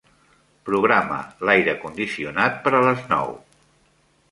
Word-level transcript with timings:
Programa 0.69 1.19
l'aire 1.49 1.77
condicionat 1.85 2.59
per 2.67 2.75
a 2.79 2.83
les 2.89 3.07
nou. 3.15 3.33